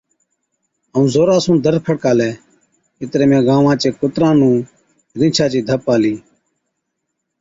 ائُون 0.93 1.05
زورا 1.13 1.37
سُون 1.43 1.55
دَر 1.65 1.75
کڙڪالَي۔ 1.85 2.31
اِتري 3.01 3.25
۾ 3.31 3.39
گانوان 3.47 3.75
چي 3.81 3.89
ڪُتران 3.99 4.35
نُون 4.39 4.55
رِينڇا 5.19 5.45
چِي 5.51 5.59
ڌپ 5.67 5.83
آلِي، 5.93 6.13